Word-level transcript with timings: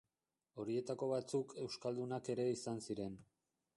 Horietako 0.61 1.09
batzuk 1.11 1.53
euskaldunak 1.65 2.33
ere 2.37 2.47
izan 2.55 2.83
ziren. 2.89 3.21